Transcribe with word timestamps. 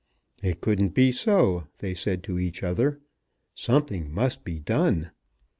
It 0.41 0.61
couldn't 0.61 0.95
be 0.95 1.11
so, 1.11 1.67
they 1.77 1.93
said 1.93 2.23
to 2.23 2.39
each 2.39 2.63
other. 2.63 2.99
Something 3.53 4.11
must 4.11 4.43
be 4.43 4.57
done. 4.57 5.11